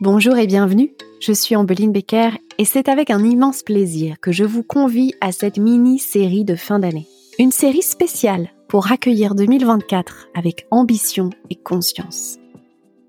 Bonjour 0.00 0.36
et 0.36 0.46
bienvenue, 0.46 0.94
je 1.18 1.32
suis 1.32 1.56
Ambeline 1.56 1.90
Becker 1.90 2.30
et 2.56 2.64
c'est 2.64 2.88
avec 2.88 3.10
un 3.10 3.24
immense 3.24 3.64
plaisir 3.64 4.20
que 4.20 4.30
je 4.30 4.44
vous 4.44 4.62
convie 4.62 5.12
à 5.20 5.32
cette 5.32 5.58
mini-série 5.58 6.44
de 6.44 6.54
fin 6.54 6.78
d'année. 6.78 7.08
Une 7.40 7.50
série 7.50 7.82
spéciale 7.82 8.52
pour 8.68 8.92
accueillir 8.92 9.34
2024 9.34 10.28
avec 10.36 10.68
ambition 10.70 11.30
et 11.50 11.56
conscience. 11.56 12.36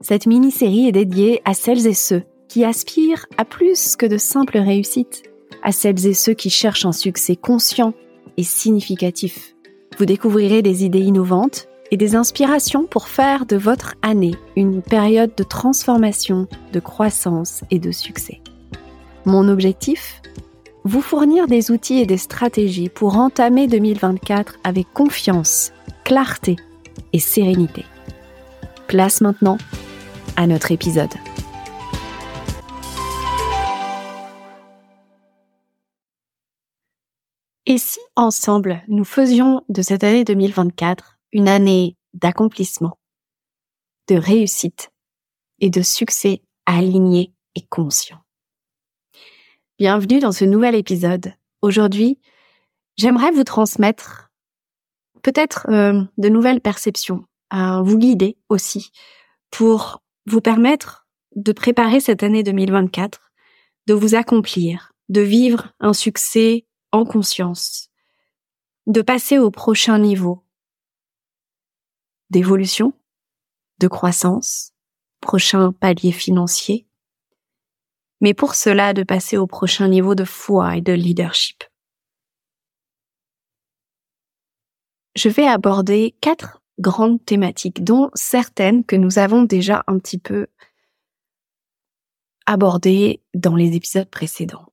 Cette 0.01 0.25
mini-série 0.25 0.87
est 0.87 0.91
dédiée 0.91 1.43
à 1.45 1.53
celles 1.53 1.85
et 1.85 1.93
ceux 1.93 2.23
qui 2.47 2.65
aspirent 2.65 3.27
à 3.37 3.45
plus 3.45 3.95
que 3.95 4.07
de 4.07 4.17
simples 4.17 4.57
réussites, 4.57 5.21
à 5.61 5.71
celles 5.71 6.07
et 6.07 6.15
ceux 6.15 6.33
qui 6.33 6.49
cherchent 6.49 6.87
un 6.87 6.91
succès 6.91 7.35
conscient 7.35 7.93
et 8.37 8.43
significatif. 8.43 9.53
Vous 9.99 10.05
découvrirez 10.05 10.63
des 10.63 10.85
idées 10.85 11.01
innovantes 11.01 11.68
et 11.91 11.97
des 11.97 12.15
inspirations 12.15 12.85
pour 12.85 13.07
faire 13.07 13.45
de 13.45 13.55
votre 13.55 13.95
année 14.01 14.35
une 14.55 14.81
période 14.81 15.31
de 15.35 15.43
transformation, 15.43 16.47
de 16.71 16.79
croissance 16.79 17.63
et 17.71 17.79
de 17.79 17.91
succès. 17.91 18.41
Mon 19.25 19.47
objectif? 19.49 20.21
Vous 20.85 21.01
fournir 21.01 21.47
des 21.47 21.71
outils 21.71 21.99
et 21.99 22.05
des 22.05 22.17
stratégies 22.17 22.89
pour 22.89 23.17
entamer 23.17 23.67
2024 23.67 24.59
avec 24.63 24.91
confiance, 24.93 25.73
clarté 26.05 26.55
et 27.11 27.19
sérénité. 27.19 27.85
Place 28.87 29.21
maintenant 29.21 29.57
à 30.37 30.47
notre 30.47 30.71
épisode. 30.71 31.13
Et 37.65 37.77
si 37.77 37.99
ensemble 38.15 38.81
nous 38.87 39.03
faisions 39.03 39.61
de 39.69 39.83
cette 39.83 40.03
année 40.03 40.23
2024 40.23 41.18
une 41.31 41.47
année 41.47 41.95
d'accomplissement, 42.13 42.97
de 44.07 44.15
réussite 44.15 44.91
et 45.59 45.69
de 45.69 45.81
succès 45.81 46.41
aligné 46.65 47.33
et 47.55 47.65
conscient. 47.69 48.19
Bienvenue 49.77 50.19
dans 50.19 50.31
ce 50.31 50.45
nouvel 50.45 50.75
épisode. 50.75 51.33
Aujourd'hui, 51.61 52.19
j'aimerais 52.97 53.31
vous 53.31 53.43
transmettre 53.43 54.31
peut-être 55.21 55.67
euh, 55.69 56.01
de 56.17 56.29
nouvelles 56.29 56.61
perceptions, 56.61 57.25
à 57.49 57.81
vous 57.81 57.97
guider 57.97 58.37
aussi 58.49 58.91
pour 59.51 60.01
vous 60.25 60.41
permettre 60.41 61.07
de 61.35 61.51
préparer 61.51 61.99
cette 61.99 62.23
année 62.23 62.43
2024, 62.43 63.31
de 63.87 63.93
vous 63.93 64.15
accomplir, 64.15 64.93
de 65.09 65.21
vivre 65.21 65.73
un 65.79 65.93
succès 65.93 66.65
en 66.91 67.05
conscience, 67.05 67.89
de 68.87 69.01
passer 69.01 69.37
au 69.37 69.51
prochain 69.51 69.99
niveau, 69.99 70.43
d'évolution, 72.29 72.93
de 73.79 73.87
croissance, 73.87 74.73
prochain 75.21 75.71
palier 75.71 76.11
financier, 76.11 76.87
mais 78.21 78.33
pour 78.33 78.55
cela 78.55 78.93
de 78.93 79.03
passer 79.03 79.37
au 79.37 79.47
prochain 79.47 79.87
niveau 79.87 80.15
de 80.15 80.25
foi 80.25 80.77
et 80.77 80.81
de 80.81 80.93
leadership. 80.93 81.63
Je 85.15 85.29
vais 85.29 85.47
aborder 85.47 86.15
quatre 86.21 86.61
grandes 86.79 87.23
thématiques, 87.25 87.83
dont 87.83 88.09
certaines 88.13 88.85
que 88.85 88.95
nous 88.95 89.19
avons 89.19 89.43
déjà 89.43 89.83
un 89.87 89.99
petit 89.99 90.17
peu 90.17 90.47
abordées 92.45 93.21
dans 93.33 93.55
les 93.55 93.75
épisodes 93.75 94.09
précédents. 94.09 94.65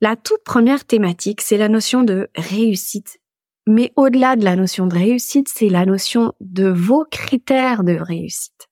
La 0.00 0.16
toute 0.16 0.44
première 0.44 0.84
thématique, 0.84 1.40
c'est 1.40 1.56
la 1.56 1.68
notion 1.68 2.02
de 2.02 2.28
réussite 2.36 3.20
mais 3.66 3.92
au-delà 3.96 4.36
de 4.36 4.44
la 4.44 4.56
notion 4.56 4.86
de 4.86 4.94
réussite, 4.94 5.48
c'est 5.48 5.68
la 5.68 5.86
notion 5.86 6.32
de 6.40 6.68
vos 6.68 7.04
critères 7.10 7.84
de 7.84 7.94
réussite. 7.94 8.68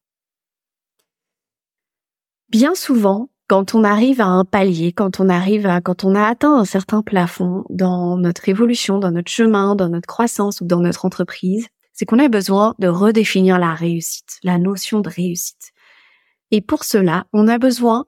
Bien 2.49 2.75
souvent, 2.75 3.31
quand 3.49 3.75
on 3.75 3.85
arrive 3.85 4.21
à 4.21 4.27
un 4.27 4.45
palier, 4.45 4.93
quand 4.93 5.21
on 5.21 5.29
arrive 5.29 5.67
à, 5.67 5.81
quand 5.81 6.05
on 6.05 6.15
a 6.15 6.25
atteint 6.25 6.55
un 6.55 6.65
certain 6.65 7.03
plafond 7.03 7.65
dans 7.69 8.17
notre 8.17 8.49
évolution, 8.49 8.99
dans 8.99 9.11
notre 9.11 9.31
chemin, 9.31 9.75
dans 9.75 9.89
notre 9.89 10.07
croissance 10.07 10.61
ou 10.61 10.65
dans 10.65 10.81
notre 10.81 11.05
entreprise, 11.05 11.67
c'est 11.93 12.05
qu'on 12.07 12.19
a 12.19 12.29
besoin 12.29 12.75
de 12.79 12.89
redéfinir 12.89 13.59
la 13.59 13.75
réussite, 13.75 14.39
la 14.43 14.59
notion 14.59 15.01
de 15.01 15.09
réussite. 15.09 15.73
Et 16.51 16.61
pour 16.61 16.85
cela, 16.85 17.27
on 17.33 17.47
a 17.49 17.59
besoin 17.59 18.07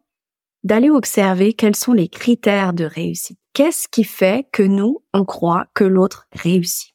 d'aller 0.65 0.91
observer 0.91 1.53
quels 1.53 1.76
sont 1.76 1.92
les 1.92 2.09
critères 2.09 2.72
de 2.72 2.84
réussite. 2.84 3.41
Qu'est-ce 3.52 3.86
qui 3.88 4.04
fait 4.04 4.48
que 4.50 4.62
nous, 4.62 5.04
on 5.12 5.24
croit 5.24 5.66
que 5.74 5.84
l'autre 5.84 6.26
réussit? 6.32 6.94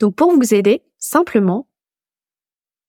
Donc 0.00 0.16
pour 0.16 0.32
vous 0.34 0.54
aider, 0.54 0.82
simplement, 0.98 1.68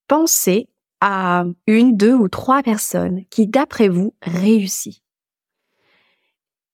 pensez 0.08 0.70
à 1.00 1.46
une, 1.68 1.96
deux 1.96 2.14
ou 2.14 2.28
trois 2.28 2.64
personnes 2.64 3.26
qui, 3.30 3.48
d'après 3.48 3.88
vous, 3.88 4.16
réussissent. 4.22 5.02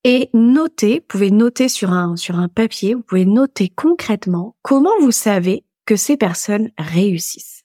Et 0.03 0.29
notez, 0.33 0.99
vous 0.99 1.05
pouvez 1.07 1.31
noter 1.31 1.67
sur 1.67 1.91
un, 1.91 2.15
sur 2.15 2.39
un 2.39 2.47
papier, 2.47 2.93
vous 2.93 3.01
pouvez 3.01 3.25
noter 3.25 3.69
concrètement 3.69 4.55
comment 4.61 4.97
vous 5.01 5.11
savez 5.11 5.65
que 5.85 5.95
ces 5.95 6.15
personnes 6.15 6.71
réussissent. 6.77 7.63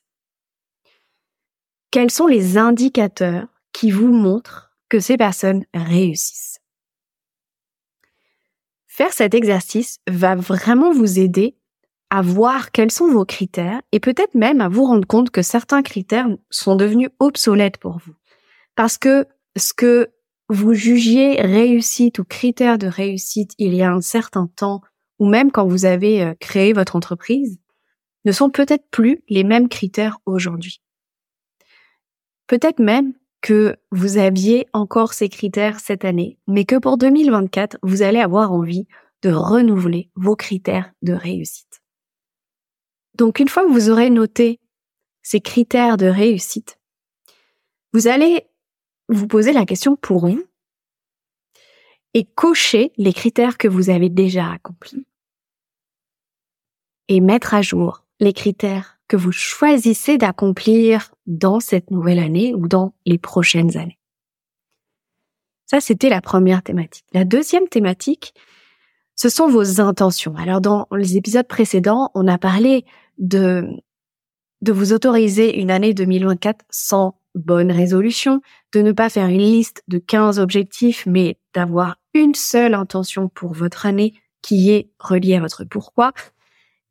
Quels 1.91 2.11
sont 2.11 2.27
les 2.27 2.57
indicateurs 2.57 3.47
qui 3.71 3.89
vous 3.89 4.11
montrent 4.11 4.75
que 4.89 4.99
ces 4.99 5.15
personnes 5.15 5.65
réussissent? 5.73 6.59
Faire 8.95 9.11
cet 9.11 9.33
exercice 9.33 9.99
va 10.07 10.37
vraiment 10.37 10.93
vous 10.93 11.19
aider 11.19 11.57
à 12.09 12.21
voir 12.21 12.71
quels 12.71 12.91
sont 12.91 13.11
vos 13.11 13.25
critères 13.25 13.81
et 13.91 13.99
peut-être 13.99 14.35
même 14.35 14.61
à 14.61 14.69
vous 14.69 14.85
rendre 14.85 15.05
compte 15.05 15.31
que 15.31 15.41
certains 15.41 15.81
critères 15.81 16.29
sont 16.49 16.77
devenus 16.77 17.09
obsolètes 17.19 17.75
pour 17.75 17.97
vous. 17.97 18.13
Parce 18.73 18.97
que 18.97 19.27
ce 19.57 19.73
que 19.73 20.11
vous 20.47 20.73
jugiez 20.73 21.41
réussite 21.41 22.19
ou 22.19 22.23
critère 22.23 22.77
de 22.77 22.87
réussite 22.87 23.51
il 23.57 23.73
y 23.73 23.81
a 23.81 23.91
un 23.91 23.99
certain 23.99 24.47
temps, 24.47 24.79
ou 25.19 25.27
même 25.27 25.51
quand 25.51 25.67
vous 25.67 25.83
avez 25.83 26.23
euh, 26.23 26.33
créé 26.39 26.71
votre 26.71 26.95
entreprise, 26.95 27.59
ne 28.23 28.31
sont 28.31 28.49
peut-être 28.49 28.89
plus 28.91 29.25
les 29.27 29.43
mêmes 29.43 29.67
critères 29.67 30.19
aujourd'hui. 30.25 30.81
Peut-être 32.47 32.79
même 32.79 33.11
que 33.45 33.75
vous 33.91 34.17
aviez 34.17 34.65
encore 34.73 35.13
ces 35.13 35.29
critères 35.29 35.79
cette 35.79 36.03
année, 36.03 36.39
mais 36.47 36.65
que 36.65 36.77
pour 36.79 36.97
2024, 36.97 37.77
vous 37.83 38.01
allez 38.01 38.19
avoir 38.19 38.51
envie 38.51 38.87
de 39.21 39.29
renouveler 39.29 40.09
vos 40.15 40.35
critères 40.35 40.91
de 41.03 41.13
réussite. 41.13 41.83
Donc 43.13 43.37
une 43.37 43.47
fois 43.47 43.61
que 43.63 43.71
vous 43.71 43.91
aurez 43.91 44.09
noté 44.09 44.59
ces 45.21 45.41
critères 45.41 45.97
de 45.97 46.07
réussite, 46.07 46.79
vous 47.93 48.07
allez 48.07 48.47
vous 49.09 49.27
poser 49.27 49.53
la 49.53 49.67
question 49.67 49.95
pour 49.95 50.27
vous 50.27 50.43
et 52.15 52.25
cocher 52.25 52.93
les 52.97 53.13
critères 53.13 53.59
que 53.59 53.67
vous 53.67 53.91
avez 53.91 54.09
déjà 54.09 54.51
accomplis 54.51 55.05
et 57.09 57.19
mettre 57.21 57.53
à 57.53 57.61
jour 57.61 58.07
les 58.19 58.33
critères 58.33 58.99
que 59.07 59.17
vous 59.17 59.31
choisissez 59.31 60.17
d'accomplir 60.17 61.11
dans 61.25 61.59
cette 61.59 61.91
nouvelle 61.91 62.19
année 62.19 62.53
ou 62.53 62.67
dans 62.67 62.93
les 63.05 63.17
prochaines 63.17 63.77
années. 63.77 63.99
Ça, 65.65 65.81
c'était 65.81 66.09
la 66.09 66.21
première 66.21 66.61
thématique. 66.61 67.05
La 67.13 67.25
deuxième 67.25 67.67
thématique, 67.67 68.33
ce 69.15 69.29
sont 69.29 69.47
vos 69.47 69.81
intentions. 69.81 70.35
Alors, 70.35 70.61
dans 70.61 70.87
les 70.91 71.17
épisodes 71.17 71.47
précédents, 71.47 72.11
on 72.13 72.27
a 72.27 72.37
parlé 72.37 72.85
de, 73.17 73.67
de 74.61 74.71
vous 74.71 74.93
autoriser 74.93 75.59
une 75.59 75.71
année 75.71 75.93
2024 75.93 76.65
sans 76.69 77.19
bonne 77.33 77.71
résolution, 77.71 78.41
de 78.73 78.81
ne 78.81 78.91
pas 78.91 79.09
faire 79.09 79.27
une 79.27 79.39
liste 79.39 79.83
de 79.87 79.97
15 79.97 80.39
objectifs, 80.39 81.05
mais 81.05 81.37
d'avoir 81.53 81.97
une 82.13 82.35
seule 82.35 82.73
intention 82.73 83.27
pour 83.29 83.53
votre 83.53 83.85
année 83.85 84.13
qui 84.41 84.71
est 84.71 84.89
reliée 84.99 85.35
à 85.35 85.41
votre 85.41 85.63
pourquoi. 85.63 86.13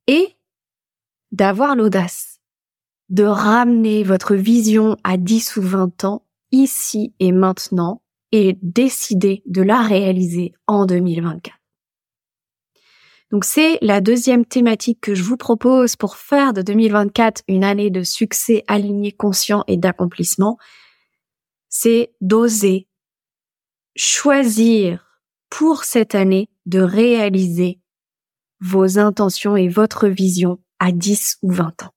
Et 0.07 0.37
d'avoir 1.33 1.77
l'audace 1.77 2.34
de 3.09 3.25
ramener 3.25 4.03
votre 4.03 4.35
vision 4.35 4.97
à 5.05 5.17
10 5.17 5.57
ou 5.57 5.63
20 5.63 6.05
ans, 6.05 6.27
ici 6.51 7.15
et 7.21 7.33
maintenant, 7.33 8.03
et 8.33 8.59
décider 8.63 9.43
de 9.47 9.63
la 9.63 9.83
réaliser 9.83 10.53
en 10.67 10.87
2024. 10.87 11.55
Donc 13.31 13.45
c'est 13.45 13.79
la 13.81 14.01
deuxième 14.01 14.45
thématique 14.45 15.01
que 15.01 15.15
je 15.15 15.23
vous 15.23 15.37
propose 15.37 15.97
pour 15.97 16.17
faire 16.17 16.53
de 16.53 16.63
2024 16.63 17.43
une 17.49 17.65
année 17.65 17.91
de 17.91 18.03
succès 18.03 18.63
aligné, 18.69 19.13
conscient 19.13 19.65
et 19.67 19.77
d'accomplissement. 19.77 20.57
C'est 21.69 22.15
d'oser 22.21 22.89
choisir 23.97 25.21
pour 25.51 25.85
cette 25.85 26.15
année 26.15 26.49
de 26.67 26.81
réaliser 26.81 27.81
vos 28.61 28.99
intentions 28.99 29.57
et 29.57 29.69
votre 29.69 30.09
vision 30.09 30.59
à 30.79 30.93
10 30.93 31.39
ou 31.43 31.51
20 31.51 31.85
ans. 31.85 31.94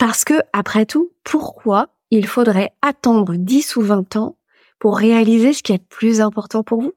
Parce 0.00 0.24
que, 0.24 0.40
après 0.54 0.86
tout, 0.86 1.12
pourquoi 1.24 1.94
il 2.10 2.26
faudrait 2.26 2.72
attendre 2.80 3.34
10 3.36 3.76
ou 3.76 3.82
20 3.82 4.16
ans 4.16 4.38
pour 4.78 4.96
réaliser 4.96 5.52
ce 5.52 5.62
qui 5.62 5.72
est 5.72 5.78
le 5.78 5.84
plus 5.84 6.22
important 6.22 6.64
pour 6.64 6.80
vous? 6.80 6.94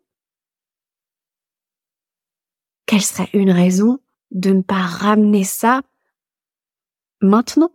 Quelle 2.85 3.01
serait 3.01 3.29
une 3.33 3.51
raison 3.51 3.99
de 4.31 4.51
ne 4.51 4.61
pas 4.61 4.79
ramener 4.79 5.43
ça 5.43 5.81
maintenant? 7.19 7.71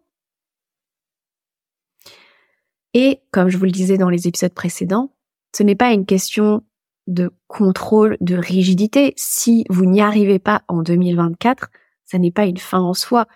Et 2.95 3.21
comme 3.31 3.51
je 3.51 3.59
vous 3.59 3.67
le 3.67 3.71
disais 3.71 3.99
dans 3.99 4.09
les 4.09 4.29
épisodes 4.29 4.55
précédents, 4.55 5.13
ce 5.55 5.63
n'est 5.63 5.77
pas 5.77 5.93
une 5.93 6.07
question 6.07 6.65
de 7.07 7.35
contrôle, 7.49 8.17
de 8.23 8.35
rigidité. 8.35 9.13
Si 9.19 9.67
vous 9.69 9.85
n'y 9.85 10.01
arrivez 10.01 10.39
pas 10.39 10.63
en 10.69 10.83
2024, 10.83 11.69
ça 12.07 12.19
n'est 12.19 12.31
pas 12.31 12.47
une 12.47 12.57
fin 12.57 12.81
en 12.81 12.95
soi. 12.95 13.27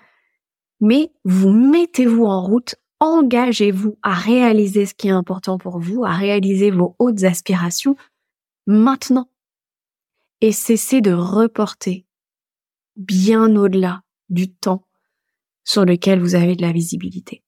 Mais 0.83 1.13
vous 1.25 1.51
mettez-vous 1.51 2.25
en 2.25 2.43
route, 2.43 2.75
engagez-vous 2.99 3.99
à 4.03 4.15
réaliser 4.15 4.85
ce 4.85 4.95
qui 4.95 5.07
est 5.07 5.13
important 5.13 5.57
pour 5.57 5.79
vous, 5.79 6.05
à 6.05 6.13
réaliser 6.13 6.73
vos 6.73 6.97
hautes 6.99 7.23
aspirations 7.23 7.95
maintenant. 8.67 9.31
Et 10.41 10.51
cessez 10.51 11.01
de 11.01 11.13
reporter 11.13 12.05
bien 12.97 13.55
au-delà 13.55 14.03
du 14.29 14.53
temps 14.53 14.85
sur 15.63 15.85
lequel 15.85 16.21
vous 16.21 16.35
avez 16.35 16.57
de 16.57 16.63
la 16.63 16.73
visibilité. 16.73 17.45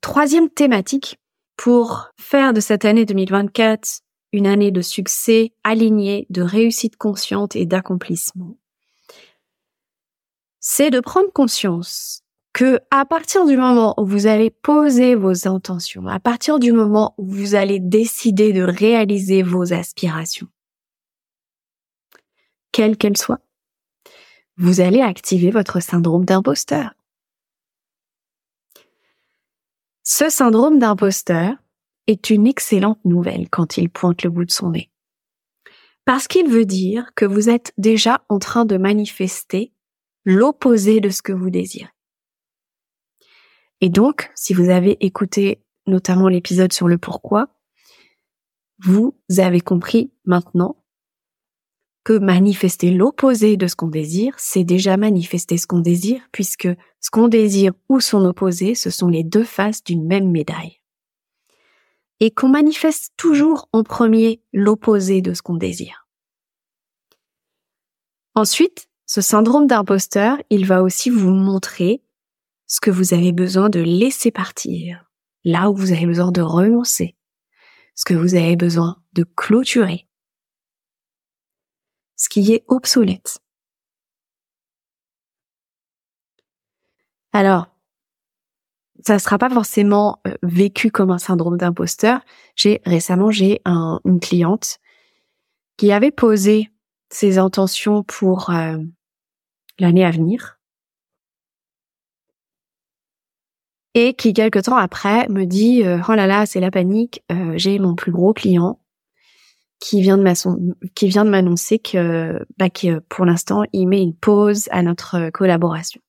Troisième 0.00 0.50
thématique, 0.50 1.20
pour 1.56 2.08
faire 2.18 2.52
de 2.52 2.60
cette 2.60 2.84
année 2.84 3.04
2024 3.04 4.00
une 4.32 4.48
année 4.48 4.72
de 4.72 4.82
succès 4.82 5.52
alignée, 5.62 6.26
de 6.30 6.42
réussite 6.42 6.96
consciente 6.96 7.54
et 7.54 7.66
d'accomplissement, 7.66 8.56
c'est 10.58 10.90
de 10.90 10.98
prendre 10.98 11.32
conscience 11.32 12.24
que 12.52 12.80
à 12.90 13.04
partir 13.04 13.46
du 13.46 13.56
moment 13.56 13.94
où 14.00 14.04
vous 14.04 14.26
allez 14.26 14.50
poser 14.50 15.14
vos 15.14 15.46
intentions, 15.46 16.06
à 16.06 16.18
partir 16.18 16.58
du 16.58 16.72
moment 16.72 17.14
où 17.18 17.26
vous 17.26 17.54
allez 17.54 17.78
décider 17.78 18.52
de 18.52 18.62
réaliser 18.62 19.42
vos 19.42 19.72
aspirations, 19.72 20.48
quelles 22.72 22.96
qu'elles 22.96 23.16
soient, 23.16 23.40
vous 24.56 24.80
allez 24.80 25.00
activer 25.00 25.50
votre 25.50 25.80
syndrome 25.80 26.24
d'imposteur. 26.24 26.92
Ce 30.02 30.28
syndrome 30.28 30.78
d'imposteur 30.78 31.54
est 32.06 32.30
une 32.30 32.46
excellente 32.46 33.02
nouvelle 33.04 33.48
quand 33.48 33.76
il 33.76 33.88
pointe 33.88 34.22
le 34.22 34.30
bout 34.30 34.44
de 34.44 34.50
son 34.50 34.70
nez. 34.70 34.90
Parce 36.04 36.26
qu'il 36.26 36.48
veut 36.48 36.64
dire 36.64 37.12
que 37.14 37.24
vous 37.24 37.48
êtes 37.48 37.72
déjà 37.78 38.24
en 38.28 38.38
train 38.38 38.64
de 38.64 38.76
manifester 38.76 39.72
l'opposé 40.24 41.00
de 41.00 41.10
ce 41.10 41.22
que 41.22 41.32
vous 41.32 41.50
désirez. 41.50 41.88
Et 43.80 43.88
donc, 43.88 44.30
si 44.34 44.54
vous 44.54 44.68
avez 44.68 45.04
écouté 45.04 45.62
notamment 45.86 46.28
l'épisode 46.28 46.72
sur 46.72 46.88
le 46.88 46.98
pourquoi, 46.98 47.48
vous 48.78 49.14
avez 49.38 49.60
compris 49.60 50.12
maintenant 50.24 50.76
que 52.04 52.18
manifester 52.18 52.90
l'opposé 52.90 53.56
de 53.56 53.66
ce 53.66 53.76
qu'on 53.76 53.88
désire, 53.88 54.34
c'est 54.38 54.64
déjà 54.64 54.96
manifester 54.96 55.58
ce 55.58 55.66
qu'on 55.66 55.80
désire, 55.80 56.22
puisque 56.32 56.68
ce 57.00 57.10
qu'on 57.10 57.28
désire 57.28 57.72
ou 57.88 58.00
son 58.00 58.24
opposé, 58.24 58.74
ce 58.74 58.90
sont 58.90 59.08
les 59.08 59.22
deux 59.22 59.44
faces 59.44 59.84
d'une 59.84 60.06
même 60.06 60.30
médaille. 60.30 60.80
Et 62.20 62.30
qu'on 62.30 62.48
manifeste 62.48 63.12
toujours 63.16 63.68
en 63.72 63.82
premier 63.82 64.42
l'opposé 64.52 65.20
de 65.20 65.34
ce 65.34 65.42
qu'on 65.42 65.56
désire. 65.56 66.06
Ensuite, 68.34 68.88
ce 69.06 69.20
syndrome 69.20 69.66
d'imposteur, 69.66 70.38
il 70.50 70.66
va 70.66 70.82
aussi 70.82 71.10
vous 71.10 71.30
montrer 71.30 72.02
ce 72.70 72.80
que 72.80 72.92
vous 72.92 73.14
avez 73.14 73.32
besoin 73.32 73.68
de 73.68 73.80
laisser 73.80 74.30
partir, 74.30 75.04
là 75.42 75.70
où 75.70 75.74
vous 75.74 75.90
avez 75.90 76.06
besoin 76.06 76.30
de 76.30 76.40
renoncer, 76.40 77.16
ce 77.96 78.04
que 78.04 78.14
vous 78.14 78.36
avez 78.36 78.54
besoin 78.54 79.02
de 79.12 79.24
clôturer, 79.24 80.08
ce 82.14 82.28
qui 82.28 82.52
est 82.52 82.64
obsolète. 82.68 83.40
Alors, 87.32 87.66
ça 89.04 89.14
ne 89.14 89.18
sera 89.18 89.36
pas 89.36 89.50
forcément 89.50 90.20
euh, 90.28 90.34
vécu 90.44 90.92
comme 90.92 91.10
un 91.10 91.18
syndrome 91.18 91.56
d'imposteur. 91.56 92.20
J'ai 92.54 92.82
récemment 92.84 93.32
j'ai 93.32 93.62
une 93.64 94.20
cliente 94.20 94.78
qui 95.76 95.90
avait 95.90 96.12
posé 96.12 96.70
ses 97.08 97.38
intentions 97.38 98.04
pour 98.04 98.50
euh, 98.50 98.78
l'année 99.80 100.04
à 100.04 100.10
venir 100.12 100.59
et 103.94 104.14
qui 104.14 104.32
quelque 104.32 104.58
temps 104.58 104.76
après 104.76 105.28
me 105.28 105.44
dit 105.44 105.84
euh, 105.84 105.98
oh 106.08 106.14
là 106.14 106.26
là 106.26 106.46
c'est 106.46 106.60
la 106.60 106.70
panique 106.70 107.22
j'ai 107.56 107.78
mon 107.78 107.94
plus 107.94 108.12
gros 108.12 108.32
client 108.32 108.78
qui 109.80 110.02
vient 110.02 110.18
de 110.18 110.24
qui 110.94 111.08
vient 111.08 111.24
de 111.24 111.30
m'annoncer 111.30 111.78
que, 111.78 112.46
bah, 112.58 112.70
que 112.70 113.00
pour 113.08 113.24
l'instant 113.24 113.62
il 113.72 113.88
met 113.88 114.02
une 114.02 114.14
pause 114.14 114.68
à 114.70 114.82
notre 114.82 115.30
collaboration. 115.30 116.00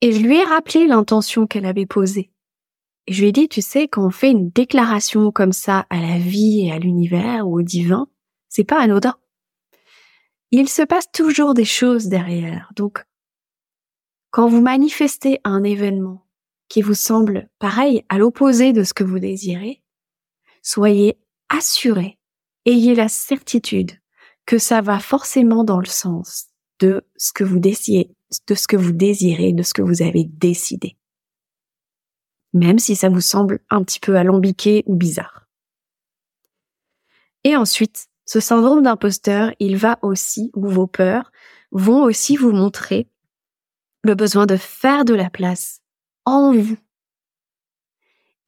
Et 0.00 0.12
je 0.12 0.20
lui 0.20 0.36
ai 0.36 0.44
rappelé 0.44 0.86
l'intention 0.86 1.46
qu'elle 1.46 1.66
avait 1.66 1.86
posée. 1.86 2.30
Je 3.08 3.22
lui 3.22 3.28
ai 3.28 3.32
dit, 3.32 3.48
tu 3.48 3.62
sais, 3.62 3.88
quand 3.88 4.06
on 4.06 4.10
fait 4.10 4.30
une 4.30 4.50
déclaration 4.50 5.32
comme 5.32 5.52
ça 5.52 5.86
à 5.90 6.00
la 6.00 6.18
vie 6.18 6.66
et 6.66 6.72
à 6.72 6.78
l'univers 6.78 7.48
ou 7.48 7.58
au 7.58 7.62
divin, 7.62 8.06
c'est 8.48 8.64
pas 8.64 8.80
anodin. 8.80 9.16
Il 10.52 10.68
se 10.68 10.82
passe 10.82 11.10
toujours 11.10 11.54
des 11.54 11.64
choses 11.64 12.06
derrière. 12.06 12.70
Donc, 12.76 13.04
quand 14.30 14.48
vous 14.48 14.60
manifestez 14.60 15.40
un 15.44 15.64
événement 15.64 16.26
qui 16.68 16.82
vous 16.82 16.94
semble 16.94 17.48
pareil 17.58 18.04
à 18.08 18.18
l'opposé 18.18 18.72
de 18.72 18.82
ce 18.84 18.92
que 18.92 19.04
vous 19.04 19.18
désirez, 19.18 19.82
soyez 20.62 21.18
assurés, 21.48 22.18
ayez 22.66 22.94
la 22.94 23.08
certitude 23.08 23.92
que 24.44 24.58
ça 24.58 24.80
va 24.80 24.98
forcément 24.98 25.64
dans 25.64 25.80
le 25.80 25.86
sens 25.86 26.46
de 26.80 27.06
ce 27.16 27.32
que 27.32 27.44
vous 27.44 27.58
désirez, 27.58 28.10
de 28.46 28.54
ce 28.54 28.66
que 28.66 28.76
vous 28.76 28.92
désirez, 28.92 29.52
de 29.52 29.62
ce 29.62 29.74
que 29.74 29.82
vous 29.82 30.02
avez 30.02 30.24
décidé. 30.24 30.96
Même 32.52 32.78
si 32.78 32.96
ça 32.96 33.08
vous 33.08 33.20
semble 33.20 33.60
un 33.70 33.82
petit 33.82 34.00
peu 34.00 34.16
alambiqué 34.16 34.84
ou 34.86 34.94
bizarre. 34.94 35.48
Et 37.44 37.56
ensuite, 37.56 38.08
ce 38.26 38.40
syndrome 38.40 38.82
d'imposteur, 38.82 39.52
il 39.58 39.76
va 39.76 39.98
aussi, 40.02 40.50
ou 40.54 40.68
vos 40.68 40.86
peurs, 40.86 41.30
vont 41.72 42.02
aussi 42.02 42.36
vous 42.36 42.52
montrer 42.52 43.08
le 44.02 44.14
besoin 44.14 44.46
de 44.46 44.56
faire 44.56 45.04
de 45.04 45.14
la 45.14 45.30
place 45.30 45.80
en 46.24 46.52
vous 46.52 46.76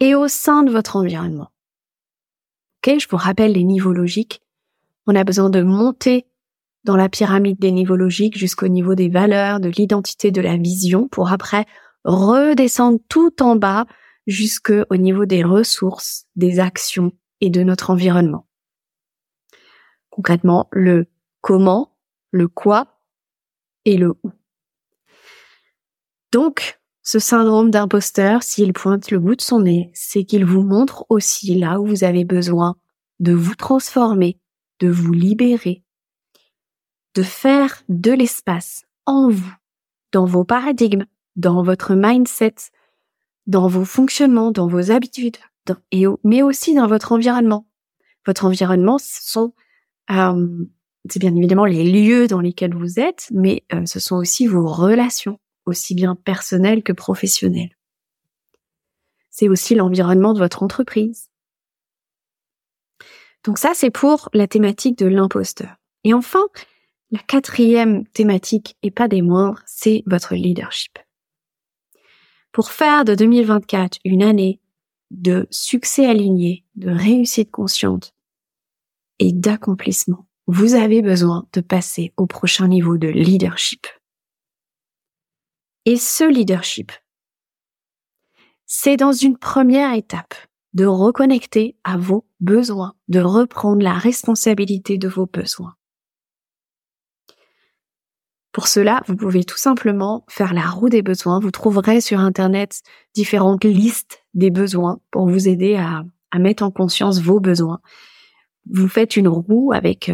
et 0.01 0.15
au 0.15 0.29
sein 0.29 0.63
de 0.63 0.71
votre 0.71 0.97
environnement. 0.97 1.51
Ok, 2.79 2.99
je 2.99 3.09
vous 3.09 3.17
rappelle 3.17 3.53
les 3.53 3.65
niveaux 3.65 3.93
logiques. 3.93 4.43
On 5.07 5.15
a 5.15 5.25
besoin 5.25 5.51
de 5.51 5.63
monter 5.63 6.27
dans 6.85 6.97
la 6.97 7.09
pyramide 7.09 7.59
des 7.59 7.73
niveaux 7.73 7.97
logiques 7.97 8.39
jusqu'au 8.39 8.69
niveau 8.69 8.95
des 8.95 9.11
valeurs, 9.11 9.61
de 9.61 9.69
l'identité, 9.69 10.31
de 10.31 10.41
la 10.41 10.57
vision, 10.57 11.09
pour 11.09 11.31
après 11.31 11.67
redescendre 12.05 12.99
tout 13.09 13.43
en 13.43 13.57
bas 13.57 13.87
jusqu'au 14.27 14.97
niveau 14.97 15.27
des 15.27 15.45
ressources, 15.45 16.27
des 16.37 16.61
actions 16.61 17.13
et 17.41 17.51
de 17.51 17.63
notre 17.63 17.91
environnement. 17.91 18.47
Concrètement, 20.09 20.69
le 20.73 21.07
comment, 21.41 21.97
le 22.31 22.49
quoi 22.49 23.01
et 23.85 23.97
le 23.97 24.15
où. 24.23 24.33
Donc, 26.33 26.81
ce 27.03 27.19
syndrome 27.19 27.71
d'imposteur, 27.71 28.43
s'il 28.43 28.73
pointe 28.73 29.11
le 29.11 29.19
bout 29.19 29.35
de 29.35 29.41
son 29.41 29.61
nez, 29.61 29.91
c'est 29.95 30.25
qu'il 30.25 30.45
vous 30.45 30.63
montre 30.63 31.05
aussi 31.09 31.55
là 31.57 31.81
où 31.81 31.87
vous 31.87 32.05
avez 32.05 32.25
besoin 32.25 32.77
de 33.19 33.33
vous 33.33 33.55
transformer, 33.55 34.39
de 34.79 34.89
vous 34.89 35.13
libérer, 35.13 35.83
de 37.15 37.23
faire 37.23 37.83
de 37.89 38.13
l'espace 38.13 38.85
en 39.07 39.29
vous, 39.29 39.55
dans 40.13 40.25
vos 40.25 40.45
paradigmes, 40.45 41.05
dans 41.37 41.63
votre 41.63 41.95
mindset, 41.95 42.55
dans 43.47 43.67
vos 43.67 43.85
fonctionnements, 43.85 44.53
dans 44.53 44.69
vos 44.69 44.91
habitudes, 44.91 45.39
mais 46.23 46.43
aussi 46.43 46.75
dans 46.75 46.87
votre 46.87 47.13
environnement. 47.13 47.67
Votre 48.27 48.45
environnement, 48.45 48.99
ce 48.99 49.33
sont, 49.33 49.55
euh, 50.11 50.67
c'est 51.09 51.19
bien 51.19 51.35
évidemment 51.35 51.65
les 51.65 51.91
lieux 51.91 52.29
dans 52.29 52.41
lesquels 52.41 52.75
vous 52.75 53.01
êtes, 53.01 53.29
mais 53.33 53.65
euh, 53.73 53.87
ce 53.87 53.99
sont 53.99 54.17
aussi 54.17 54.47
vos 54.47 54.67
relations 54.67 55.39
aussi 55.71 55.95
bien 55.95 56.15
personnel 56.15 56.83
que 56.83 56.93
professionnel. 56.93 57.71
C'est 59.31 59.49
aussi 59.49 59.75
l'environnement 59.75 60.35
de 60.35 60.39
votre 60.39 60.63
entreprise. 60.63 61.31
Donc 63.45 63.59
ça, 63.59 63.73
c'est 63.75 63.91
pour 63.91 64.29
la 64.35 64.47
thématique 64.47 64.99
de 64.99 65.07
l'imposteur. 65.07 65.77
Et 66.05 66.13
enfin, 66.13 66.47
la 67.11 67.21
quatrième 67.21 68.07
thématique, 68.09 68.77
et 68.83 68.91
pas 68.91 69.09
des 69.09 69.23
moindres, 69.23 69.63
c'est 69.67 70.03
votre 70.07 70.35
leadership. 70.35 70.99
Pour 72.53 72.71
faire 72.71 73.05
de 73.05 73.15
2024 73.15 73.99
une 74.05 74.23
année 74.23 74.61
de 75.11 75.47
succès 75.51 76.07
aligné, 76.07 76.65
de 76.75 76.91
réussite 76.91 77.51
consciente 77.51 78.15
et 79.19 79.33
d'accomplissement, 79.33 80.27
vous 80.47 80.75
avez 80.75 81.03
besoin 81.03 81.47
de 81.53 81.61
passer 81.61 82.13
au 82.17 82.27
prochain 82.27 82.69
niveau 82.69 82.97
de 82.97 83.09
leadership. 83.09 83.87
Et 85.87 85.97
ce 85.97 86.25
leadership, 86.25 86.93
c'est 88.67 88.97
dans 88.97 89.13
une 89.13 89.39
première 89.39 89.95
étape 89.95 90.35
de 90.75 90.87
reconnecter 90.87 91.77
à 91.85 91.97
vos 91.97 92.27
besoins, 92.39 92.95
de 93.09 93.21
reprendre 93.21 93.83
la 93.83 93.95
responsabilité 93.95 94.99
de 94.99 95.09
vos 95.09 95.27
besoins. 95.27 95.75
Pour 98.53 98.67
cela, 98.67 99.03
vous 99.07 99.17
pouvez 99.17 99.45
tout 99.45 99.57
simplement 99.57 100.25
faire 100.29 100.55
la 100.55 100.69
roue 100.69 100.89
des 100.89 101.03
besoins. 101.03 101.39
Vous 101.41 101.51
trouverez 101.51 102.01
sur 102.01 102.19
Internet 102.19 102.83
différentes 103.15 103.65
listes 103.65 104.25
des 104.35 104.51
besoins 104.51 105.01
pour 105.11 105.29
vous 105.29 105.49
aider 105.49 105.77
à, 105.77 106.05
mettre 106.39 106.63
en 106.63 106.71
conscience 106.71 107.21
vos 107.21 107.41
besoins. 107.41 107.81
Vous 108.71 108.89
faites 108.89 109.17
une 109.17 109.29
roue 109.29 109.73
avec 109.73 110.13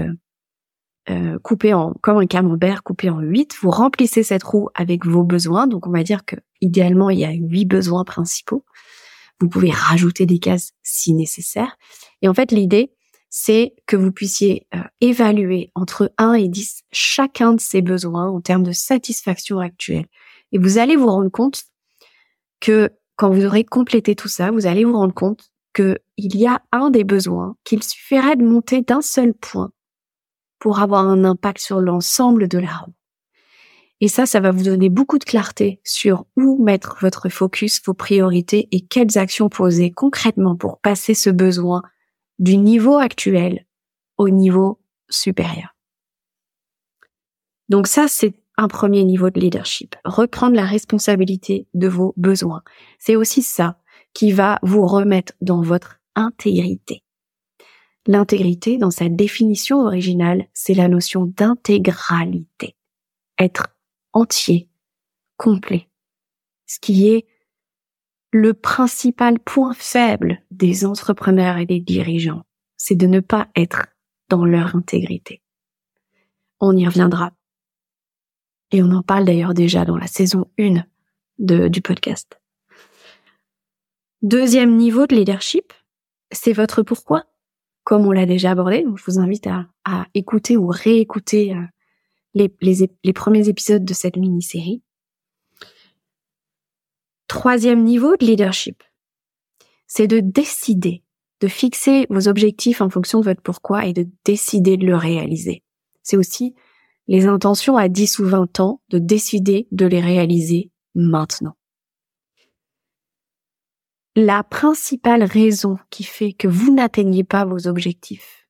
euh, 1.09 1.39
coupé 1.39 1.73
en 1.73 1.95
comme 2.03 2.19
un 2.19 2.27
camembert 2.27 2.83
coupé 2.83 3.11
en 3.11 3.21
huit. 3.21 3.57
Vous 3.61 3.71
remplissez 3.71 4.23
cette 4.23 4.43
roue 4.43 4.69
avec 4.75 5.07
vos 5.07 5.23
besoins. 5.23 5.67
Donc 5.67 5.87
on 5.87 5.91
va 5.91 6.03
dire 6.03 6.25
que 6.25 6.37
idéalement 6.61 7.11
il 7.11 7.21
y 7.21 7.25
a 7.25 7.31
huit 7.31 7.65
besoins 7.65 8.05
principaux. 8.05 8.65
Vous 9.41 9.49
pouvez 9.49 9.71
rajouter 9.71 10.27
des 10.27 10.39
cases 10.39 10.73
si 10.83 11.15
nécessaire. 11.15 11.77
Et 12.23 12.29
en 12.29 12.35
fait 12.35 12.51
l'idée 12.53 12.93
c'est 13.31 13.75
que 13.87 13.97
vous 13.97 14.13
puissiez 14.13 14.67
euh, 14.75 14.79
évaluer 15.01 15.71
entre 15.75 16.13
1 16.19 16.35
et 16.35 16.49
10 16.49 16.83
chacun 16.91 17.53
de 17.53 17.61
ces 17.61 17.83
besoins 17.83 18.29
en 18.29 18.41
termes 18.41 18.63
de 18.63 18.73
satisfaction 18.73 19.59
actuelle. 19.59 20.07
Et 20.53 20.59
vous 20.59 20.79
allez 20.79 20.97
vous 20.97 21.09
rendre 21.09 21.31
compte 21.31 21.65
que 22.61 22.91
quand 23.17 23.31
vous 23.31 23.45
aurez 23.45 23.65
complété 23.65 24.15
tout 24.15 24.29
ça, 24.29 24.51
vous 24.51 24.67
allez 24.67 24.85
vous 24.85 24.97
rendre 24.97 25.15
compte 25.15 25.51
qu'il 25.75 25.99
y 26.17 26.47
a 26.47 26.63
un 26.73 26.91
des 26.91 27.05
besoins 27.05 27.57
qu'il 27.65 27.83
suffirait 27.83 28.37
de 28.37 28.45
monter 28.45 28.81
d'un 28.83 29.03
seul 29.03 29.35
point 29.35 29.71
pour 30.59 30.81
avoir 30.81 31.07
un 31.07 31.25
impact 31.25 31.61
sur 31.61 31.81
l'ensemble 31.81 32.49
de 32.49 32.59
la 32.59 32.77
roue. 32.77 32.95
Et 34.01 34.09
ça, 34.09 34.27
ça 34.27 34.41
va 34.41 34.51
vous 34.51 34.65
donner 34.65 34.91
beaucoup 34.91 35.19
de 35.19 35.25
clarté 35.25 35.81
sur 35.83 36.27
où 36.37 36.63
mettre 36.63 36.99
votre 37.01 37.29
focus, 37.31 37.81
vos 37.85 37.95
priorités 37.95 38.69
et 38.71 38.83
quelles 38.87 39.17
actions 39.17 39.49
poser 39.49 39.91
concrètement 39.91 40.55
pour 40.55 40.81
passer 40.81 41.15
ce 41.15 41.31
besoin 41.31 41.83
du 42.39 42.59
niveau 42.59 42.99
actuel 42.99 43.67
au 44.19 44.29
niveau 44.29 44.81
supérieur. 45.09 45.75
Donc 47.69 47.87
ça, 47.87 48.07
c'est 48.09 48.35
un 48.59 48.69
premier 48.69 49.05
niveau 49.05 49.31
de 49.31 49.41
leadership. 49.41 49.97
Reprendre 50.05 50.57
la 50.57 50.65
responsabilité 50.65 51.67
de 51.75 51.89
vos 51.89 52.15
besoins. 52.17 52.63
C'est 52.99 53.17
aussi 53.17 53.43
ça 53.43 53.79
qui 54.13 54.33
va 54.33 54.59
vous 54.63 54.87
remettre 54.87 55.33
dans 55.41 55.63
votre 55.63 56.01
intégrité. 56.15 57.03
L'intégrité, 58.07 58.79
dans 58.79 58.91
sa 58.91 59.09
définition 59.09 59.81
originale, 59.81 60.47
c'est 60.55 60.75
la 60.75 60.89
notion 60.89 61.27
d'intégralité. 61.27 62.77
Être 63.39 63.67
entier, 64.13 64.69
complet. 65.37 65.89
Ce 66.67 66.79
qui 66.79 67.09
est 67.09 67.27
le 68.31 68.55
principal 68.55 69.39
point 69.41 69.75
faible 69.75 70.43
des 70.51 70.85
entrepreneurs 70.85 71.57
et 71.59 71.67
des 71.67 71.81
dirigeants, 71.81 72.45
c'est 72.77 72.95
de 72.95 73.07
ne 73.07 73.21
pas 73.21 73.49
être 73.57 73.87
dans 74.29 74.45
leur 74.45 74.77
intégrité. 74.77 75.43
On 76.61 76.77
y 76.77 76.87
reviendra. 76.87 77.33
Et 78.73 78.83
on 78.83 78.91
en 78.93 79.03
parle 79.03 79.25
d'ailleurs 79.25 79.55
déjà 79.55 79.85
dans 79.85 79.97
la 79.97 80.07
saison 80.07 80.51
1 80.59 80.85
de, 81.39 81.69
du 81.69 81.83
podcast. 81.83 82.41
Deuxième 84.23 84.77
niveau 84.77 85.07
de 85.07 85.15
leadership, 85.15 85.73
c'est 86.33 86.53
votre 86.53 86.83
pourquoi? 86.83 87.25
Comme 87.87 88.05
on 88.05 88.11
l'a 88.11 88.26
déjà 88.26 88.50
abordé, 88.50 88.85
je 88.97 89.05
vous 89.05 89.21
invite 89.21 89.47
à, 89.47 90.07
écouter 90.12 90.57
ou 90.57 90.66
réécouter 90.66 91.55
euh, 91.55 91.62
les, 92.35 92.52
les 93.05 93.12
premiers 93.12 93.49
épisodes 93.49 93.85
de 93.85 93.95
cette 93.95 94.16
mini-série. 94.16 94.83
Troisième 97.28 97.85
niveau 97.85 98.16
de 98.16 98.26
leadership, 98.26 98.83
c'est 99.87 100.09
de 100.09 100.19
décider, 100.19 101.05
de 101.40 101.47
fixer 101.47 102.09
vos 102.11 102.26
objectifs 102.26 102.81
en 102.81 102.90
fonction 102.90 103.21
de 103.21 103.26
votre 103.26 103.40
pourquoi 103.40 103.87
et 103.87 103.93
de 103.93 104.09
décider 104.25 104.76
de 104.76 104.85
le 104.85 104.97
réaliser. 104.97 105.62
C'est 106.02 106.16
aussi 106.16 106.57
les 107.07 107.26
intentions 107.26 107.76
à 107.76 107.88
10 107.88 108.19
ou 108.19 108.25
20 108.25 108.59
ans, 108.59 108.81
de 108.88 108.99
décider 108.99 109.69
de 109.71 109.87
les 109.87 110.00
réaliser 110.00 110.73
maintenant. 110.97 111.55
La 114.19 114.43
principale 114.43 115.25
raison 115.25 115.79
qui 115.91 116.03
fait 116.03 116.33
que 116.33 116.49
vous 116.49 116.73
n'atteignez 116.73 117.23
pas 117.23 117.45
vos 117.45 117.69
objectifs 117.69 118.49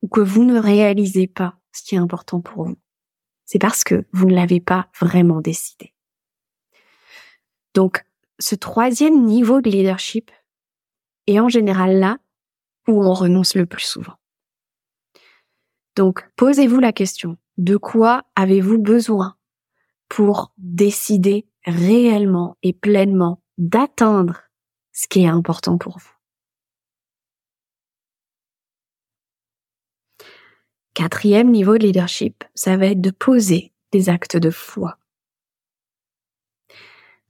ou 0.00 0.08
que 0.08 0.22
vous 0.22 0.42
ne 0.42 0.58
réalisez 0.58 1.26
pas 1.26 1.58
ce 1.70 1.82
qui 1.82 1.96
est 1.96 1.98
important 1.98 2.40
pour 2.40 2.64
vous, 2.64 2.78
c'est 3.44 3.58
parce 3.58 3.84
que 3.84 4.06
vous 4.14 4.24
ne 4.24 4.34
l'avez 4.34 4.58
pas 4.58 4.88
vraiment 4.98 5.42
décidé. 5.42 5.92
Donc, 7.74 8.06
ce 8.38 8.54
troisième 8.54 9.22
niveau 9.22 9.60
de 9.60 9.68
leadership 9.68 10.30
est 11.26 11.38
en 11.38 11.50
général 11.50 11.98
là 11.98 12.16
où 12.88 13.04
on 13.04 13.12
renonce 13.12 13.56
le 13.56 13.66
plus 13.66 13.84
souvent. 13.84 14.16
Donc, 15.94 16.26
posez-vous 16.36 16.80
la 16.80 16.94
question, 16.94 17.36
de 17.58 17.76
quoi 17.76 18.24
avez-vous 18.34 18.78
besoin 18.78 19.36
pour 20.08 20.54
décider 20.56 21.46
réellement 21.66 22.56
et 22.62 22.72
pleinement 22.72 23.42
d'atteindre 23.58 24.49
ce 24.92 25.06
qui 25.08 25.22
est 25.22 25.28
important 25.28 25.78
pour 25.78 25.98
vous 25.98 26.10
Quatrième 30.94 31.50
niveau 31.50 31.78
de 31.78 31.84
leadership, 31.84 32.44
ça 32.54 32.76
va 32.76 32.86
être 32.86 33.00
de 33.00 33.10
poser 33.10 33.72
des 33.92 34.08
actes 34.08 34.36
de 34.36 34.50
foi. 34.50 34.98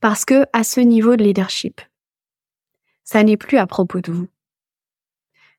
Parce 0.00 0.24
que 0.24 0.46
à 0.52 0.64
ce 0.64 0.80
niveau 0.80 1.14
de 1.14 1.22
leadership, 1.22 1.80
ça 3.04 3.22
n'est 3.22 3.36
plus 3.36 3.58
à 3.58 3.66
propos 3.66 4.00
de 4.00 4.12
vous. 4.12 4.28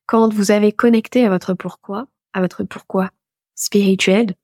Quand 0.06 0.32
vous 0.32 0.50
avez 0.50 0.72
connecté 0.72 1.24
à 1.24 1.28
votre 1.28 1.54
pourquoi, 1.54 2.08
à 2.32 2.40
votre 2.40 2.64
pourquoi 2.64 3.10
spirituel, 3.54 4.34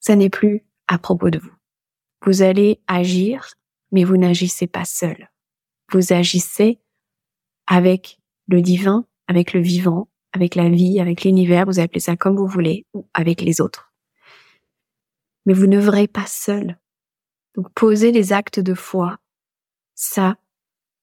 ça 0.00 0.16
n'est 0.16 0.30
plus 0.30 0.66
à 0.88 0.98
propos 0.98 1.30
de 1.30 1.38
vous. 1.38 1.54
Vous 2.26 2.42
allez 2.42 2.80
agir, 2.88 3.54
mais 3.92 4.04
vous 4.04 4.16
n'agissez 4.16 4.66
pas 4.66 4.84
seul. 4.84 5.30
Vous 5.92 6.12
agissez 6.12 6.80
avec 7.66 8.18
le 8.46 8.60
divin, 8.60 9.06
avec 9.26 9.52
le 9.52 9.60
vivant, 9.60 10.08
avec 10.32 10.54
la 10.54 10.68
vie, 10.68 11.00
avec 11.00 11.24
l'univers, 11.24 11.64
vous 11.64 11.78
appelez 11.78 12.00
ça 12.00 12.16
comme 12.16 12.36
vous 12.36 12.46
voulez, 12.46 12.86
ou 12.92 13.08
avec 13.14 13.40
les 13.40 13.60
autres. 13.60 13.92
Mais 15.46 15.54
vous 15.54 15.66
ne 15.66 15.78
verrez 15.78 16.08
pas 16.08 16.26
seul. 16.26 16.78
Donc 17.54 17.72
poser 17.72 18.10
les 18.10 18.32
actes 18.32 18.58
de 18.58 18.74
foi, 18.74 19.18
ça, 19.94 20.36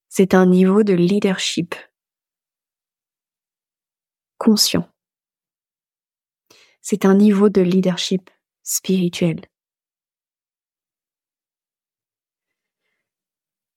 c'est 0.09 0.33
un 0.33 0.45
niveau 0.45 0.83
de 0.83 0.93
leadership 0.93 1.75
conscient. 4.37 4.89
C'est 6.81 7.05
un 7.05 7.13
niveau 7.13 7.49
de 7.49 7.61
leadership 7.61 8.29
spirituel. 8.63 9.41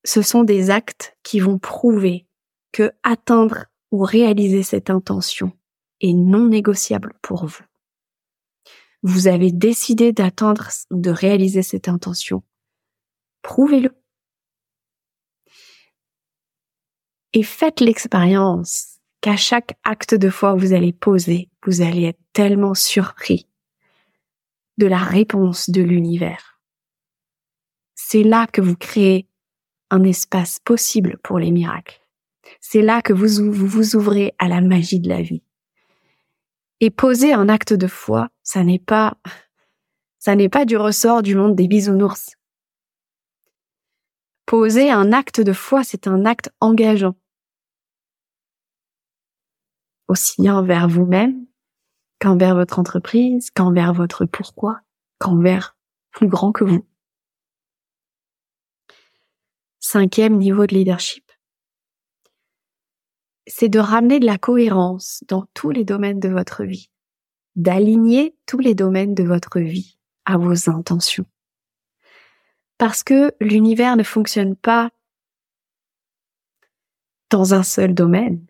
Ce 0.05 0.23
sont 0.23 0.45
des 0.45 0.71
actes 0.71 1.17
qui 1.23 1.41
vont 1.41 1.59
prouver 1.59 2.27
que 2.73 2.93
atteindre 3.03 3.67
ou 3.91 4.03
réaliser 4.03 4.63
cette 4.63 4.91
intention 4.91 5.53
est 6.01 6.13
non 6.13 6.47
négociable 6.47 7.15
pour 7.23 7.47
vous. 7.47 7.65
Vous 9.03 9.27
avez 9.29 9.53
décidé 9.53 10.13
d'atteindre 10.13 10.69
ou 10.91 11.01
de 11.01 11.11
réaliser 11.11 11.63
cette 11.63 11.89
intention 11.89 12.43
Prouvez-le. 13.43 13.91
Et 17.35 17.43
faites 17.43 17.81
l'expérience 17.81 18.99
qu'à 19.21 19.37
chaque 19.37 19.79
acte 19.85 20.15
de 20.15 20.31
foi 20.31 20.55
que 20.55 20.61
vous 20.61 20.73
allez 20.73 20.93
poser, 20.93 21.51
vous 21.65 21.83
allez 21.83 22.05
être 22.05 22.21
tellement 22.33 22.75
surpris 22.75 23.47
de 24.79 24.87
la 24.87 24.99
réponse 24.99 25.71
de 25.71 25.83
l'univers. 25.83 26.61
C'est 27.95 28.23
là 28.23 28.47
que 28.47 28.61
vous 28.61 28.77
créez 28.77 29.29
un 29.95 30.03
espace 30.03 30.59
possible 30.59 31.19
pour 31.23 31.39
les 31.39 31.53
miracles. 31.53 32.01
C'est 32.61 32.83
là 32.83 33.01
que 33.01 33.13
vous 33.13 33.53
vous 33.53 33.95
ouvrez 33.95 34.35
à 34.39 34.49
la 34.49 34.61
magie 34.61 34.99
de 34.99 35.09
la 35.09 35.23
vie. 35.23 35.43
Et 36.81 36.91
poser 36.91 37.33
un 37.33 37.49
acte 37.49 37.73
de 37.73 37.87
foi, 37.87 38.29
ça 38.43 38.65
n'est 38.65 38.81
pas, 38.81 39.17
ça 40.19 40.35
n'est 40.35 40.49
pas 40.49 40.65
du 40.65 40.77
ressort 40.77 41.23
du 41.23 41.37
monde 41.37 41.55
des 41.55 41.69
bisounours. 41.69 42.35
Poser 44.47 44.91
un 44.91 45.13
acte 45.13 45.41
de 45.41 45.53
foi, 45.53 45.85
c'est 45.85 46.09
un 46.09 46.25
acte 46.25 46.51
engageant. 46.61 47.15
Aussi 50.09 50.43
bien 50.43 50.57
envers 50.57 50.89
vous-même, 50.89 51.47
qu'envers 52.19 52.57
votre 52.57 52.81
entreprise, 52.81 53.51
qu'envers 53.53 53.95
votre 53.95 54.27
pourquoi, 54.27 54.81
qu'envers 55.21 55.77
plus 56.11 56.29
grand 56.29 56.51
que 56.51 56.65
vous. 56.65 56.85
Cinquième 59.87 60.39
niveau 60.39 60.67
de 60.67 60.75
leadership, 60.75 61.31
c'est 63.47 63.69
de 63.69 63.79
ramener 63.79 64.19
de 64.19 64.25
la 64.25 64.39
cohérence 64.39 65.23
dans 65.29 65.45
tous 65.53 65.69
les 65.69 65.85
domaines 65.85 66.21
de 66.21 66.31
votre 66.31 66.65
vie, 66.65 66.89
d'aligner 67.55 68.35
tous 68.47 68.61
les 68.61 68.75
domaines 68.75 69.15
de 69.15 69.25
votre 69.25 69.61
vie 69.61 69.99
à 70.25 70.39
vos 70.39 70.71
intentions. 70.71 71.27
Parce 72.79 73.03
que 73.03 73.35
l'univers 73.43 73.97
ne 73.97 74.05
fonctionne 74.05 74.57
pas 74.57 74.91
dans 77.29 77.53
un 77.53 77.63
seul 77.63 77.93
domaine. 77.93 78.47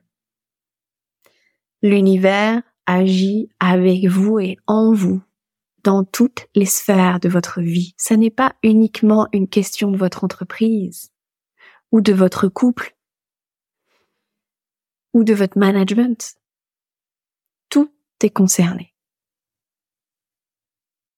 L'univers 1.82 2.62
agit 2.86 3.50
avec 3.58 4.06
vous 4.06 4.38
et 4.38 4.56
en 4.68 4.92
vous 4.92 5.20
dans 5.82 6.04
toutes 6.04 6.46
les 6.54 6.64
sphères 6.64 7.18
de 7.18 7.28
votre 7.28 7.60
vie. 7.60 7.92
Ça 7.96 8.16
n'est 8.16 8.30
pas 8.30 8.54
uniquement 8.62 9.26
une 9.32 9.48
question 9.48 9.90
de 9.90 9.96
votre 9.96 10.22
entreprise 10.22 11.10
ou 11.94 12.00
de 12.00 12.12
votre 12.12 12.48
couple 12.48 12.96
ou 15.12 15.22
de 15.22 15.32
votre 15.32 15.56
management. 15.56 16.34
Tout 17.68 17.94
est 18.20 18.30
concerné. 18.30 18.92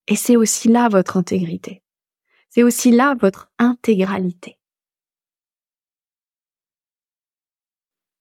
Et 0.07 0.17
c'est 0.17 0.37
aussi 0.37 0.69
là 0.69 0.91
votre 0.91 1.17
intégrité. 1.17 1.83
C'est 2.51 2.63
aussi 2.63 2.91
là 2.91 3.15
votre 3.19 3.51
intégralité. 3.57 4.59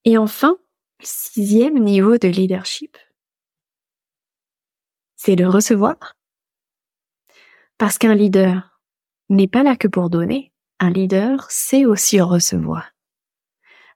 Et 0.06 0.18
enfin, 0.18 0.58
sixième 1.02 1.84
niveau 1.84 2.18
de 2.18 2.30
leadership, 2.30 2.98
c'est 5.18 5.36
de 5.36 5.44
recevoir. 5.44 6.16
Parce 7.78 7.98
qu'un 7.98 8.16
leader 8.16 8.80
n'est 9.28 9.50
pas 9.50 9.64
là 9.64 9.76
que 9.76 9.90
pour 9.90 10.10
donner. 10.10 10.55
Un 10.80 10.90
leader 10.90 11.50
sait 11.50 11.86
aussi 11.86 12.20
recevoir. 12.20 12.92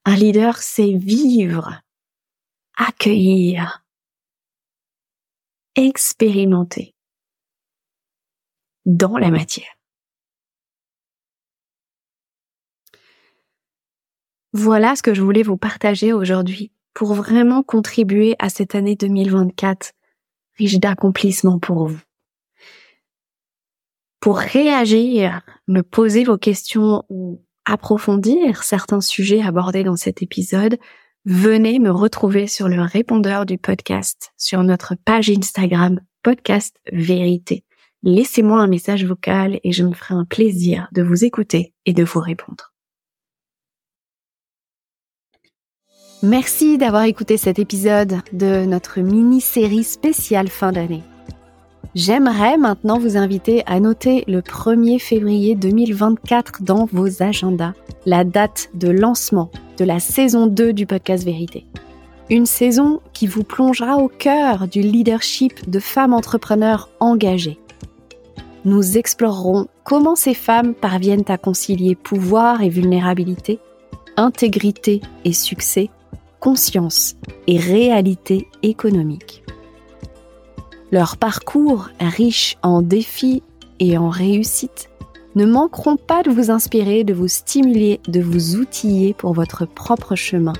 Un 0.05 0.15
leader 0.15 0.57
sait 0.57 0.93
vivre, 0.93 1.81
accueillir, 2.77 3.83
expérimenter 5.75 6.95
dans 8.86 9.17
la 9.17 9.29
matière. 9.29 9.75
Voilà 14.53 14.95
ce 14.95 15.03
que 15.03 15.13
je 15.13 15.21
voulais 15.21 15.43
vous 15.43 15.57
partager 15.57 16.12
aujourd'hui 16.12 16.71
pour 16.93 17.13
vraiment 17.13 17.62
contribuer 17.62 18.36
à 18.39 18.50
cette 18.50 18.74
année 18.74 18.95
2024 18.95 19.93
riche 20.57 20.79
d'accomplissements 20.79 21.59
pour 21.59 21.88
vous. 21.88 22.09
Pour 24.19 24.38
réagir, 24.38 25.41
me 25.67 25.81
poser 25.81 26.23
vos 26.23 26.38
questions 26.38 27.03
ou 27.09 27.41
approfondir 27.65 28.63
certains 28.63 29.01
sujets 29.01 29.41
abordés 29.41 29.83
dans 29.83 29.95
cet 29.95 30.21
épisode, 30.21 30.77
venez 31.25 31.79
me 31.79 31.91
retrouver 31.91 32.47
sur 32.47 32.67
le 32.67 32.81
répondeur 32.81 33.45
du 33.45 33.57
podcast 33.57 34.31
sur 34.38 34.63
notre 34.63 34.95
page 35.05 35.29
Instagram 35.29 36.01
podcast 36.23 36.75
vérité. 36.91 37.63
Laissez-moi 38.03 38.59
un 38.59 38.67
message 38.67 39.05
vocal 39.05 39.59
et 39.63 39.71
je 39.71 39.83
me 39.83 39.93
ferai 39.93 40.15
un 40.15 40.25
plaisir 40.25 40.88
de 40.93 41.01
vous 41.01 41.23
écouter 41.23 41.73
et 41.85 41.93
de 41.93 42.03
vous 42.03 42.19
répondre. 42.19 42.73
Merci 46.23 46.77
d'avoir 46.77 47.03
écouté 47.03 47.38
cet 47.38 47.59
épisode 47.59 48.17
de 48.33 48.65
notre 48.65 48.99
mini-série 48.99 49.85
spéciale 49.85 50.49
fin 50.49 50.73
d'année. 50.73 51.03
J'aimerais 51.95 52.57
maintenant 52.57 53.00
vous 53.00 53.17
inviter 53.17 53.63
à 53.65 53.79
noter 53.79 54.24
le 54.27 54.41
1er 54.41 55.00
février 55.00 55.55
2024 55.55 56.62
dans 56.62 56.86
vos 56.86 57.24
agendas, 57.24 57.74
la 58.05 58.24
date 58.24 58.69
de 58.75 58.89
lancement 58.89 59.50
de 59.77 59.86
la 59.86 60.00
saison 60.00 60.45
2 60.45 60.74
du 60.74 60.86
podcast 60.86 61.24
Vérité. 61.24 61.65
Une 62.29 62.45
saison 62.45 63.01
qui 63.13 63.25
vous 63.25 63.43
plongera 63.43 63.98
au 63.98 64.07
cœur 64.07 64.67
du 64.67 64.81
leadership 64.81 65.67
de 65.69 65.79
femmes 65.79 66.13
entrepreneurs 66.13 66.89
engagées. 67.00 67.57
Nous 68.65 68.98
explorerons 68.98 69.67
comment 69.83 70.15
ces 70.15 70.36
femmes 70.36 70.75
parviennent 70.75 71.24
à 71.27 71.38
concilier 71.38 71.95
pouvoir 71.95 72.62
et 72.62 72.69
vulnérabilité, 72.69 73.57
intégrité 74.15 75.01
et 75.25 75.33
succès, 75.33 75.89
conscience 76.39 77.15
et 77.48 77.57
réalité 77.57 78.48
économique. 78.62 79.38
Leur 80.91 81.17
parcours, 81.17 81.89
riche 82.00 82.58
en 82.63 82.81
défis 82.81 83.43
et 83.79 83.98
en 83.98 84.10
réussites, 84.10 84.89
ne 85.36 85.46
manqueront 85.46 85.98
pas 85.98 86.24
de 86.24 86.31
vous 86.31 86.50
inspirer, 86.50 87.03
de 87.03 87.13
vous 87.13 87.27
stimuler, 87.27 88.00
de 88.08 88.19
vous 88.19 88.55
outiller 88.55 89.13
pour 89.13 89.34
votre 89.34 89.65
propre 89.65 90.15
chemin 90.15 90.53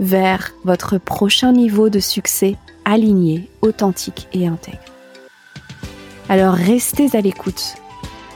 vers 0.00 0.52
votre 0.64 0.98
prochain 0.98 1.52
niveau 1.52 1.88
de 1.88 1.98
succès 1.98 2.56
aligné, 2.84 3.48
authentique 3.62 4.28
et 4.32 4.46
intègre. 4.46 4.78
Alors 6.28 6.54
restez 6.54 7.16
à 7.16 7.20
l'écoute 7.20 7.74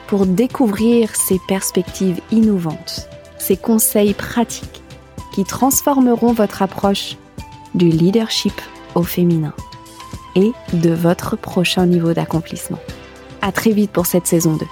pour 0.08 0.26
découvrir 0.26 1.14
ces 1.14 1.38
perspectives 1.46 2.20
innovantes, 2.30 3.08
ces 3.38 3.56
conseils 3.56 4.14
pratiques 4.14 4.82
qui 5.32 5.44
transformeront 5.44 6.32
votre 6.32 6.62
approche 6.62 7.16
du 7.74 7.88
leadership 7.88 8.60
au 8.94 9.02
féminin 9.02 9.54
et 10.34 10.52
de 10.72 10.90
votre 10.90 11.36
prochain 11.36 11.86
niveau 11.86 12.12
d'accomplissement. 12.12 12.78
À 13.40 13.52
très 13.52 13.72
vite 13.72 13.90
pour 13.90 14.06
cette 14.06 14.26
saison 14.26 14.56
2. 14.56 14.66